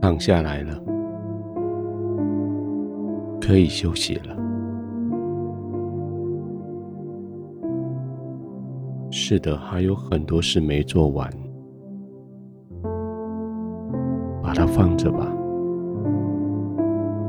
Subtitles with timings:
[0.00, 0.74] 躺下来了，
[3.40, 4.34] 可以休息了。
[9.10, 11.30] 是的，还有很多事没做完，
[14.42, 15.26] 把它放着吧，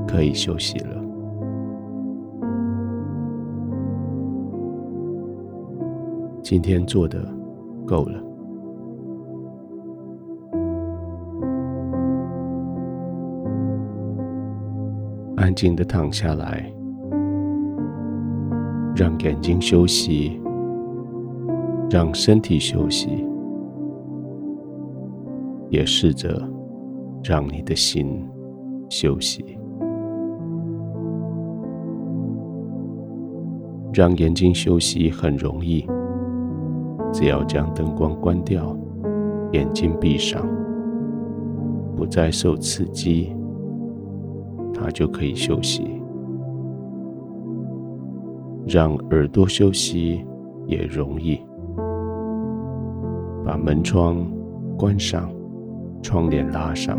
[0.07, 0.95] 可以休息了。
[6.41, 7.23] 今天做的
[7.85, 8.30] 够了。
[15.41, 16.71] 安静的躺下来，
[18.95, 20.39] 让眼睛休息，
[21.89, 23.25] 让身体休息，
[25.69, 26.47] 也试着
[27.23, 28.23] 让你的心
[28.87, 29.43] 休息。
[33.91, 35.87] 让眼睛休息很容易，
[37.11, 38.77] 只要将灯光关掉，
[39.53, 40.47] 眼睛闭上，
[41.95, 43.35] 不再受刺激。
[44.73, 45.83] 它就可以休息，
[48.67, 50.25] 让耳朵休息
[50.65, 51.39] 也容易。
[53.43, 54.25] 把门窗
[54.77, 55.29] 关上，
[56.01, 56.97] 窗帘拉上，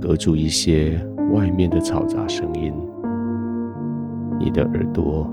[0.00, 0.98] 隔住一些
[1.32, 2.72] 外面的嘈杂声音，
[4.38, 5.30] 你的耳朵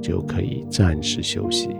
[0.00, 1.70] 就可以暂时休息。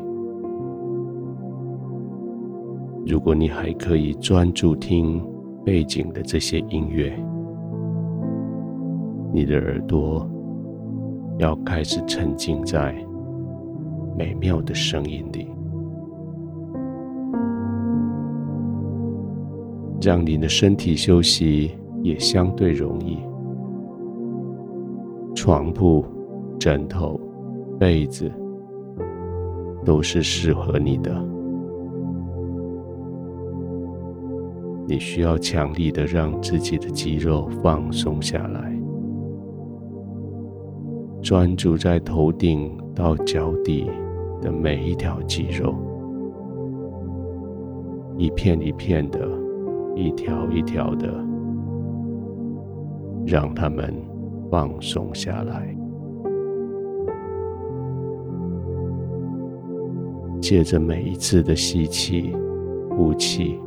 [3.06, 5.22] 如果你还可以专注听
[5.64, 7.14] 背景的这些音乐。
[9.34, 10.24] 你的耳朵
[11.38, 12.94] 要开始沉浸在
[14.16, 15.48] 美妙的声音里，
[20.00, 23.18] 让你的身体休息也相对容易。
[25.34, 26.04] 床铺、
[26.56, 27.20] 枕头、
[27.76, 28.30] 被子
[29.84, 31.12] 都是适合你的。
[34.86, 38.73] 你需要强力的让自己的肌肉放松下来。
[41.24, 43.90] 专注在头顶到脚底
[44.42, 45.74] 的每一条肌肉，
[48.18, 49.26] 一片一片的，
[49.96, 51.08] 一条一条的，
[53.26, 53.94] 让它们
[54.50, 55.74] 放松下来。
[60.42, 62.36] 借着每一次的吸气、
[62.90, 63.58] 呼气，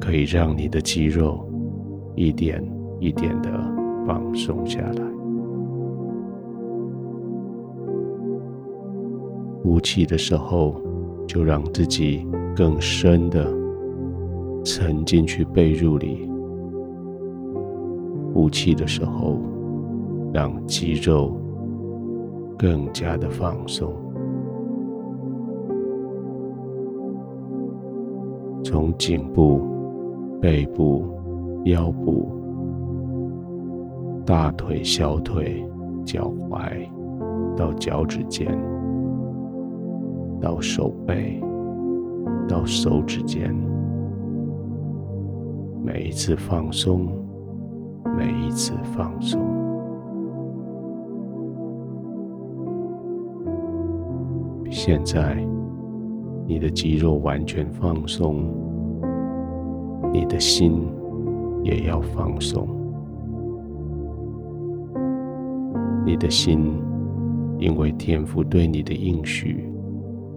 [0.00, 1.44] 可以让你的肌肉
[2.14, 2.64] 一点
[3.00, 3.77] 一点的
[4.08, 5.02] 放松下来。
[9.62, 10.76] 呼气的时候，
[11.26, 12.26] 就让自己
[12.56, 13.46] 更深的
[14.64, 16.26] 沉进去被褥里；
[18.32, 19.36] 呼气的时候，
[20.32, 21.38] 让肌肉
[22.58, 23.92] 更加的放松。
[28.64, 29.60] 从颈部、
[30.40, 31.04] 背部、
[31.66, 32.26] 腰部、
[34.28, 35.64] 大腿、小腿、
[36.04, 36.86] 脚踝
[37.56, 38.46] 到脚趾尖。
[40.38, 41.42] 到手背，
[42.46, 43.50] 到手指尖，
[45.82, 47.08] 每一次放松，
[48.18, 49.40] 每一次放松。
[54.70, 55.42] 现在，
[56.46, 58.44] 你的肌肉完全放松，
[60.12, 60.86] 你的心
[61.62, 62.77] 也要放松。
[66.08, 66.72] 你的心，
[67.58, 69.70] 因为天父对你的应许。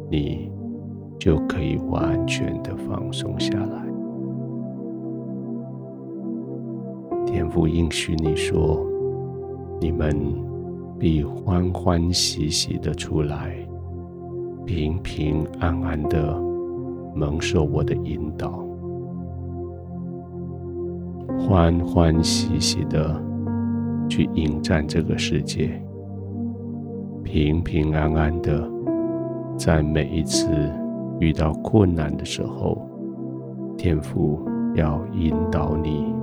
[0.09, 0.51] 你
[1.17, 3.85] 就可以完全的放松下来。
[7.25, 8.85] 天父应许你说
[9.79, 10.13] ：“你们
[10.99, 13.55] 必欢欢喜喜的出来，
[14.65, 16.37] 平平安安的
[17.15, 18.61] 蒙受我的引导，
[21.39, 23.15] 欢欢喜喜的
[24.11, 25.81] 去迎战这个世界，
[27.23, 28.69] 平平安安的。”
[29.57, 30.47] 在每一次
[31.19, 32.81] 遇到困难的时候，
[33.77, 34.45] 天父
[34.75, 36.13] 要引导你，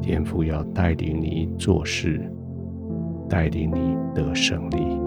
[0.00, 2.30] 天父要带领你做事，
[3.28, 5.00] 带领你得胜利，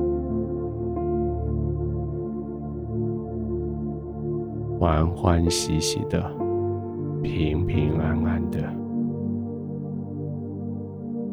[4.79, 6.21] 欢欢喜喜的，
[7.21, 8.59] 平平安安的，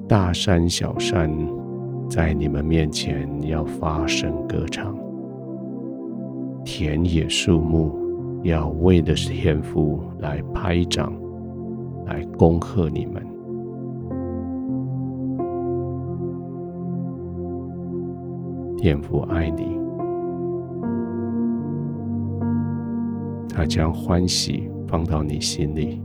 [0.09, 1.29] 大山小山
[2.09, 4.97] 在你们面前要发声歌唱。
[6.65, 7.93] 田野树木
[8.45, 11.13] 要为的是天父来拍掌，
[12.05, 13.21] 来恭贺你们。
[18.79, 19.77] 天父爱你，
[23.49, 26.01] 他将欢喜放到你心里，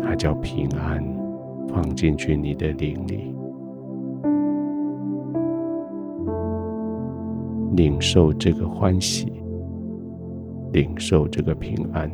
[0.00, 1.02] 他叫平安，
[1.74, 3.34] 放进去你的灵里，
[7.74, 9.32] 领受这个欢喜，
[10.72, 12.08] 领受这个平安，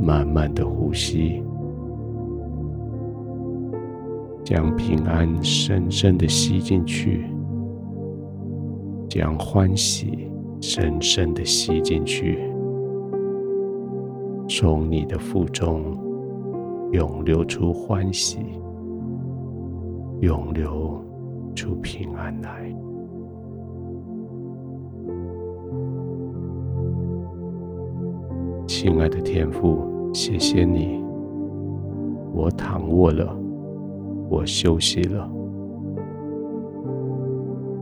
[0.00, 1.42] 慢慢的呼吸。
[4.44, 7.24] 将平安深深的吸进去，
[9.08, 12.38] 将欢喜深深的吸进去，
[14.48, 15.82] 从你的腹中
[16.90, 18.38] 涌流出欢喜，
[20.20, 20.98] 涌流
[21.54, 22.74] 出平安来。
[28.66, 31.02] 亲爱的天父，谢谢你，
[32.32, 33.36] 我躺卧了。
[34.30, 35.30] 我休息了，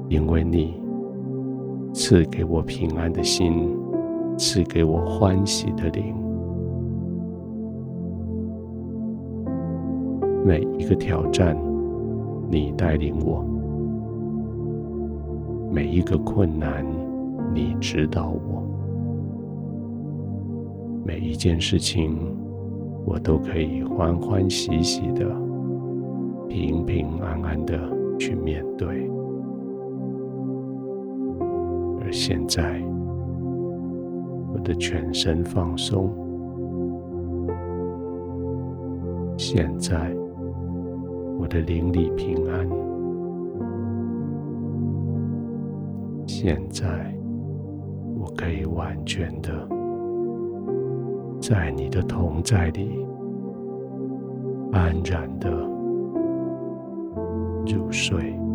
[0.09, 0.81] 因为你
[1.93, 3.69] 赐给我平安的心，
[4.39, 6.26] 赐给我欢喜的灵。
[10.47, 11.57] 每一个挑战，
[12.49, 13.43] 你带领我；
[15.73, 16.87] 每一个困难，
[17.53, 18.63] 你指导我；
[21.05, 22.17] 每一件事情，
[23.05, 25.27] 我都可以欢欢喜喜的。
[26.49, 27.77] 平平安安的
[28.17, 29.11] 去面对，
[32.01, 32.81] 而现在，
[34.55, 36.09] 我的全身放松。
[39.37, 40.17] 现在，
[41.39, 42.69] 我的邻里平安。
[46.27, 47.15] 现在，
[48.19, 49.51] 我可以完全的
[51.41, 53.07] 在你的同在里
[54.73, 55.51] 安然的
[57.67, 58.46] 入睡。